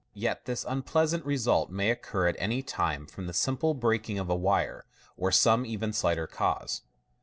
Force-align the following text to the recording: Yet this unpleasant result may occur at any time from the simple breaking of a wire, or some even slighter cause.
Yet 0.15 0.45
this 0.45 0.65
unpleasant 0.67 1.23
result 1.27 1.69
may 1.69 1.91
occur 1.91 2.27
at 2.27 2.35
any 2.39 2.63
time 2.63 3.05
from 3.05 3.27
the 3.27 3.33
simple 3.35 3.75
breaking 3.75 4.17
of 4.17 4.31
a 4.31 4.35
wire, 4.35 4.85
or 5.15 5.31
some 5.31 5.63
even 5.63 5.93
slighter 5.93 6.25
cause. 6.25 6.81